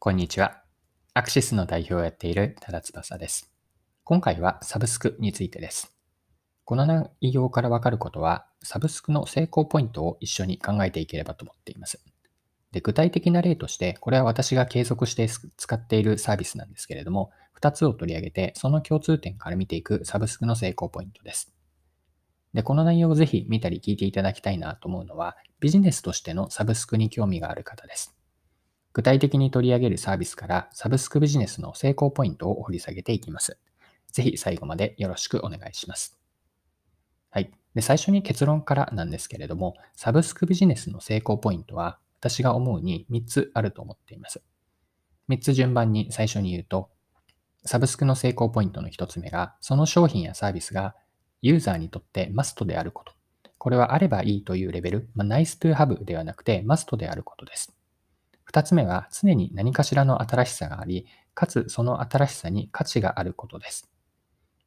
[0.00, 0.62] こんにちは。
[1.12, 3.50] アクシスの代表をやっている多田翼です。
[4.04, 5.92] 今回はサブスクについてです。
[6.64, 12.00] この内容からわかることは、サブスクの成功ポイントを一緒に考えていければと思っています。
[12.70, 21.52] で具体的な例として、これは私が継続して使っているサービスなんですけれども、2つを取り上げて、その共通点から見ていくサブスクの成功ポイントです。
[22.54, 28.17] で、この内容をぜひ見たり聞いていただきたいなと思うのは、ビジネスとしてのサブスクに興味がある方です。
[28.98, 33.56] 具体的に取り上げるサービスからサブスクビジネスの成功ポイントを掘り下げていきます。
[34.10, 36.18] ぜひ最後までよろしくお願いします。
[37.30, 37.52] はい。
[37.76, 44.42] で最初に結論からなんですけれども、サブスクビジネスの成功ポイントは私が思うに3つあると思っています。
[45.28, 46.90] 3つ順番に最初に言うと、
[47.64, 50.96] サブスクの成功ポイントの1つ目が、その商品やサービスが
[51.40, 53.12] ユーザーにとってマストであること。
[53.58, 57.77] これはあればいいというレベル、まあ、nice to have ではなくてマストであることです。
[58.48, 63.90] 二つ目は常に何かしらの新しさがあり、かつその新しさに価値があることです。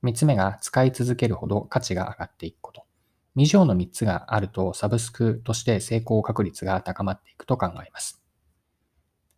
[0.04, 2.84] 三つ目が使い続けるほど価値が上がっていくこと。
[3.36, 8.22] 以上の三つがあるとサブスクとして成功確率が高まっていくと考えます。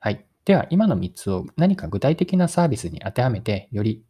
[0.01, 0.25] はい。
[0.43, 4.03] では今の三つを何か具体的なサービスに当てはめてより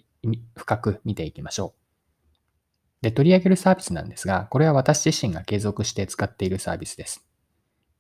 [0.58, 3.04] 深く見ていきましょう。
[3.04, 7.24] で、取り上げるサービスなんですが、これは私自身が継続して使っているサービスです。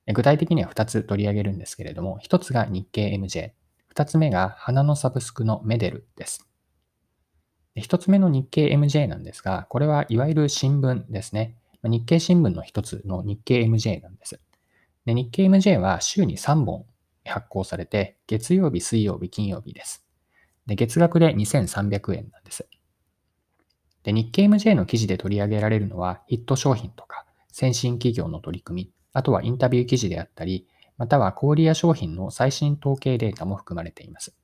[0.07, 3.51] 具体的には2つ取り上げるんですけれども、1つが日経 MJ、
[3.95, 6.47] 2つ目が花のサブスクのメデルです。
[7.77, 11.55] 1つ目の日経 MJ なんですが、これはいわゆる新聞ですね。
[11.83, 14.39] 日経新聞の1つの日経 MJ なんです。
[15.05, 16.85] で日経 MJ は週に3本
[17.25, 20.05] 発行されて、月曜日、水曜日、金曜日です。
[20.65, 22.67] で月額で2300円なんです。
[24.03, 34.35] で日経 MJ の記事で取り上げられるのはヒット商品とか先進企業の取り組み、あとはインタビュー記事であったり、または小売や商品の最新統計データも含まれています。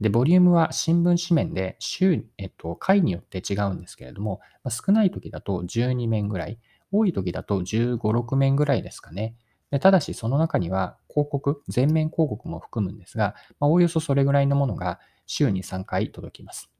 [0.00, 6.58] で、ボリュームは新聞紙面で週、えっと、回によって違うんですけれども、ま、少ない時だと12面ぐらい、
[6.90, 9.34] 多い時だと15、6面ぐらいですかね。
[9.70, 16.70] でただし、その中には広告、全面広告も含むんですが、ま、おおよそそれぐらいのものが週に3回届きます。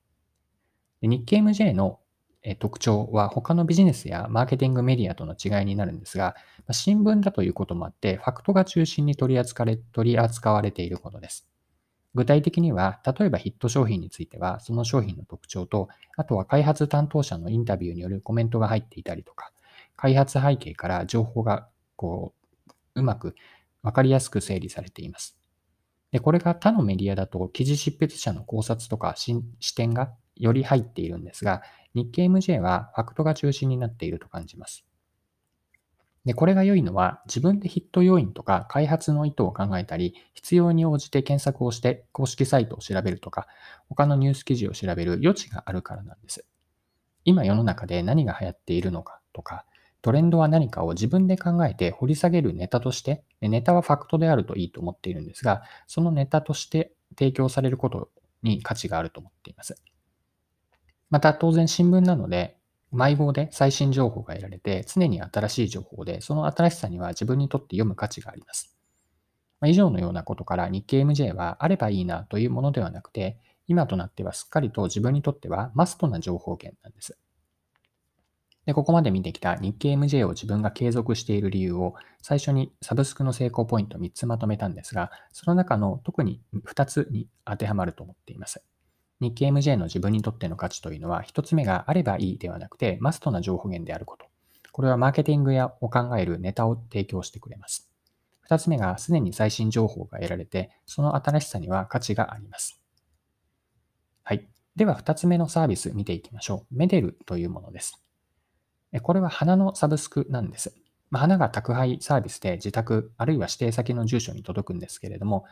[1.01, 2.00] で日経 MJ の
[2.59, 6.35] 特徴は他のビジネスやマーケティングメディアとの違いになるんですが、
[6.71, 11.47] 新聞だということもあって、ファクトが中心に取り扱れ取り扱われていることです。
[12.15, 19.53] 具体的には、例えばヒット商品については、その商品の特徴と、あとは開発担当者のインタビューによるコメントが入っていたりとか、
[19.97, 22.35] 開発背景から情報がこ
[22.95, 23.35] う、うまく
[23.83, 25.39] わかりやすく整理されています。
[26.11, 29.43] で、これが他のメディアだと記事執筆者の考察とか視
[29.77, 31.63] 点がより入っているんですが、
[31.95, 34.85] 日経 MJ はファクトが中心になっていると感じます。
[36.25, 43.47] で、これが良いのは、自分でヒット要因とか開発の意図を考えたり、必要に応じて検索をして公式サイトを調べるとか、
[43.89, 46.45] 他のニュース記事を調べる余地があるからなんです。
[47.25, 49.65] 今世の中で何が流行っているのかとか、
[50.03, 58.11] トレンドは何かを自分で考えて掘り下げるネタとして、ネタはファクトであるといいと思っているんですが、そのネタとして提供されること
[58.43, 59.77] に価値があると思っています。
[61.11, 62.57] また当然新聞なので、
[62.93, 68.77] 迷子で最新情報が得られて、常に新しい情報で、その新しさには自分にとって読む価値があります。
[69.61, 73.39] ま以上のようなことから日経 MJ はあればいいなというものではなくて、
[73.69, 77.19] 今となってはすっかりと自分にとってはマストな情報源なんです。
[78.67, 88.63] で、ここまで見てきた日経 MJ を自分が継続している理由を最初にサブスクの成功ポイント3つまとめたんですが、その中の特に2つに当てはまると思っています。
[89.21, 94.27] 日経 MJ の自分にとっての価値というのは、一つ目があればいいではなくて、マストな情報源であること。
[94.73, 97.91] これはマーケティングやを考えるネタを提供してくれます。
[98.41, 102.81] 二つ目が、すでに最新情報が得られて、その新しさには価値があります。
[104.23, 104.49] はい。
[104.75, 106.75] では、二つ目のサービス見ていきましょう。
[106.75, 108.03] メデルというものです。
[109.03, 110.75] これは花のサブスクなんです。
[111.13, 115.45] 花が宅配サービスで自宅、あるいは指定先の住所に届くんですけれども、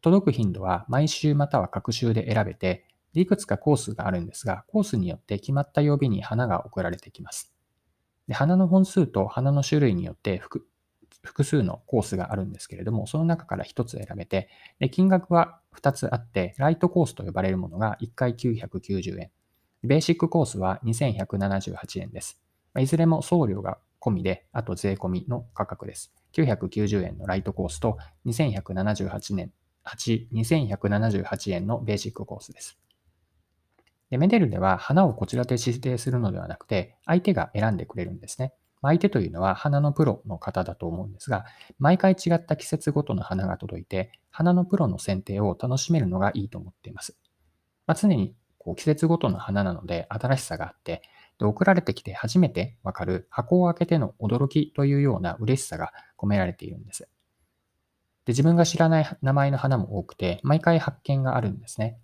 [0.00, 7.52] 届く頻度は毎週または各週で選べて、いくつかコースがあるんですが、コースによって決まった曜日に花が送られてきます。
[8.28, 10.66] で花の本数と花の種類によって複
[11.22, 14.48] 複数のコースがあるんですけれども、その中から1つ選べて、
[14.78, 19.30] で金額は2つあって、ライトコースと呼ばれるものが1回990円、
[19.82, 22.40] ベーシックコースは2178円です。
[22.78, 26.12] いずれも送料が込みで、あと税込みの価格です。
[26.32, 29.52] 990円のライトコースと2178円
[29.84, 32.78] 2178円のベーシックコースです。
[34.10, 38.52] でメデルでは花をこちらで指定するのではなくて、相手が選んでくれるんですね。
[38.82, 41.44] 相手というのは花のプロの方だと思うんですが、
[41.78, 47.16] 毎回違った季節ごとの花が届いて、花のプロの剪定を楽しめるのがいいと思っています。
[47.86, 51.02] まあ、常にこう季節ごとの花なので新しさがあって、
[51.38, 57.08] で送られてきて初めてわかる箱を開けての驚きというような嬉しさが込められているんです。
[58.24, 61.98] で自分が知らない名前の花も多くて、毎回発見があるんですね。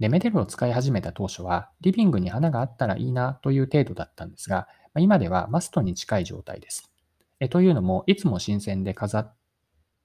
[0.00, 4.66] で、メデルを使い始めた当初は、リビングに花があったらいいなという程度だったんですが、
[4.98, 6.90] 今ではマストに近い状態です。
[7.38, 9.34] えというのも、いつも新鮮で飾っ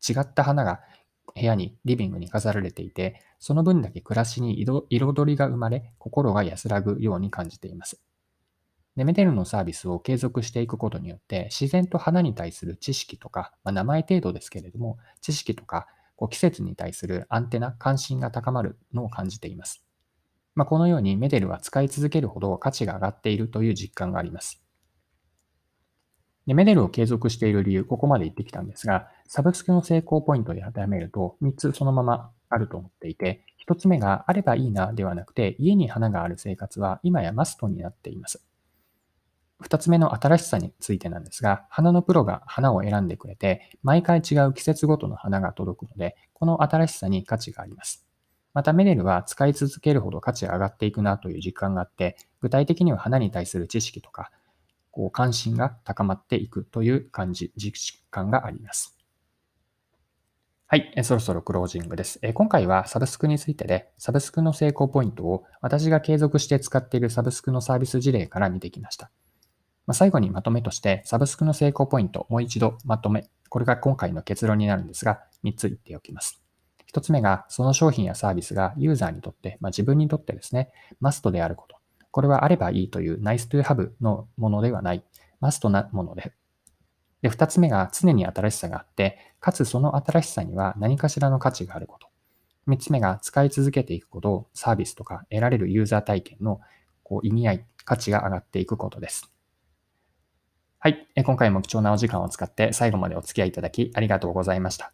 [0.07, 0.81] 違った花が
[1.33, 8.00] 部屋に、リビングに飾られていて、その分だけ暮らしに彩りが生まれ、心が安らぐように感じています。
[8.95, 15.88] で、メデルのサービスを継続していくことによって、自然と花に対する知識とか、まあ、名前程度ですけれども、知識とか、
[16.30, 19.85] 季節に対するアンテナ、関心が高まるのを感じています。
[20.56, 24.62] まあ、このようにメデルは使い続けるほど価値が上がっているという実感があります。
[26.48, 38.46] でメデルを継続している理由、ここまで言ってきたんですが、サブスクの成功ポイントで当てはめると、3つそのままあると思っていて、1つ目があればいいなではなくて、家に花がある生活は今やマストになっています。
[39.60, 48.06] 二つ目の新しさについてなんですが、花のプロが花を選んでくれて、毎回違う季節ごとの花が届くので、この新しさに価値があります。
[48.56, 54.31] またメデルは使い続けるほど価値が上がっていくなという実感があって、具体的には花に対する知識とか、
[54.92, 58.98] こう関心が高まっていくという感じ、実感があります。
[60.68, 62.18] はい、そろそろクロージングです。
[62.34, 69.12] 今回はサブスクについてで、サブスクの成功ポイントを私が継続して使っているサブスクのサービス事例から見てきました。
[69.86, 76.44] ま、最後にまとめとして、サブスクの成功ポイント、もう一度まとめ、これが今回の結論になるんですが、3つ言っておきます。
[76.95, 80.71] 1つ目が、その商品やサービスがユーザーにとって、まあ、自分にとってですね、
[81.01, 81.75] マストであること。
[82.12, 85.03] これはあればいいという nice to have のものではない、
[85.42, 86.31] マストなもので。
[87.21, 92.07] で、2つ目が常に新しさがあって、かつその新しさには何かしらの価値があること。
[92.69, 96.62] 3つ目が使い続けていくことを、サービスとか得られるユーザー体験の
[97.03, 99.30] こう意味合い、価値が上がっていくことです。
[100.80, 101.07] はい。
[101.25, 104.94] 今回も貴重なお時間を使って最後までお付き合いいただきありがとうございました。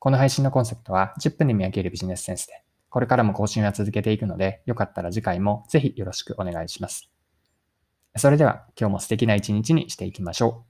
[0.00, 7.10] この配信のコンセプトは10分で見分けるビジネスセンスで、これからも更新は続けていくので、よかったら次回もぜひよろしくお願いします。
[8.16, 10.69] それでは今日も素敵な一日にしていきましょう。